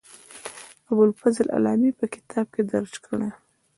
ابوالفضل 0.89 1.45
علامي 1.55 1.91
په 1.99 2.05
کتاب 2.13 2.45
کې 2.53 2.61
درج 2.71 2.93
کړې. 3.05 3.29